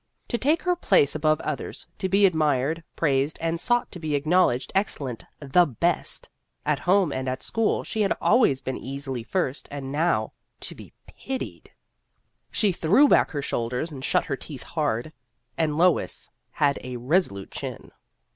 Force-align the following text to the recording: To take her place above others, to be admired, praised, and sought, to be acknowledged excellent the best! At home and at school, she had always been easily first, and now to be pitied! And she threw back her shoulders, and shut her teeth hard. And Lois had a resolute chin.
To 0.29 0.37
take 0.39 0.63
her 0.63 0.75
place 0.75 1.13
above 1.13 1.39
others, 1.41 1.85
to 1.99 2.09
be 2.09 2.25
admired, 2.25 2.83
praised, 2.95 3.37
and 3.39 3.59
sought, 3.59 3.91
to 3.91 3.99
be 3.99 4.15
acknowledged 4.15 4.71
excellent 4.73 5.23
the 5.39 5.67
best! 5.67 6.27
At 6.65 6.79
home 6.79 7.13
and 7.13 7.29
at 7.29 7.43
school, 7.43 7.83
she 7.83 8.01
had 8.01 8.17
always 8.19 8.61
been 8.61 8.77
easily 8.79 9.21
first, 9.21 9.67
and 9.69 9.91
now 9.91 10.33
to 10.61 10.73
be 10.73 10.91
pitied! 11.05 11.65
And 11.67 11.71
she 12.49 12.71
threw 12.71 13.07
back 13.07 13.29
her 13.29 13.43
shoulders, 13.43 13.91
and 13.91 14.03
shut 14.03 14.25
her 14.25 14.35
teeth 14.35 14.63
hard. 14.63 15.13
And 15.55 15.77
Lois 15.77 16.31
had 16.49 16.79
a 16.83 16.97
resolute 16.97 17.51
chin. 17.51 17.91